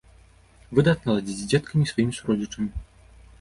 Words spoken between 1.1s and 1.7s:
ладзіць з